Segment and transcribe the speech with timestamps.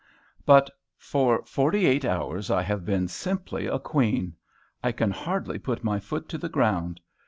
[0.47, 4.33] But, for forty eight hours, I have been simply a queen.
[4.83, 6.99] I can hardly put my foot to the ground.